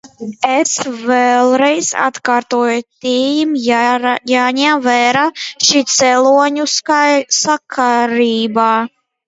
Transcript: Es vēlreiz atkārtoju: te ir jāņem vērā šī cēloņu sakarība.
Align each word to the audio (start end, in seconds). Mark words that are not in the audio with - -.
Es 0.51 0.69
vēlreiz 1.09 1.89
atkārtoju: 2.05 2.81
te 3.05 3.13
ir 3.43 4.09
jāņem 4.33 4.83
vērā 4.89 5.29
šī 5.69 5.85
cēloņu 5.99 6.69
sakarība. 6.77 8.71